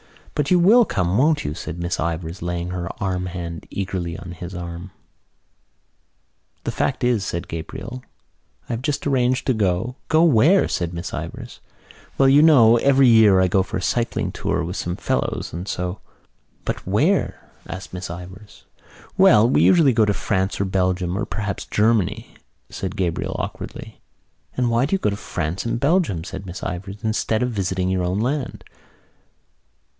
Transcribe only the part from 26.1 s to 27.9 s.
said Miss Ivors, "instead of visiting